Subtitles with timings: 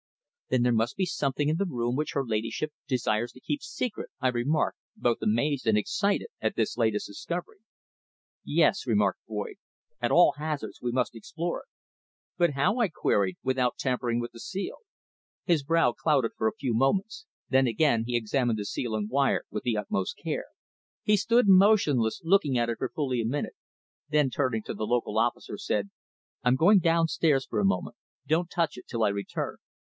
[0.49, 4.29] "There must be something in that room which her ladyship desires to keep secret," I
[4.29, 7.59] remarked, both amazed and excited at this latest discovery.
[8.43, 9.55] "Yes," remarked Boyd.
[10.01, 11.65] "At all hazards we must explore it."
[12.35, 14.77] "But how," I queried, "without tampering with the seal?"
[15.45, 19.43] His brow clouded for a few moments, then again he examined the seal and wire
[19.51, 20.45] with the utmost care.
[21.03, 23.53] He stood motionless, looking at it for fully a minute,
[24.09, 25.91] then turning to the local officer, said
[26.43, 27.95] "I'm going downstairs a moment.
[28.27, 29.57] Don't touch it till I return."